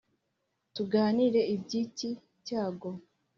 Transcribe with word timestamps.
tuganira 0.75 1.41
iby’iki 1.53 2.09
cyago 2.45 2.89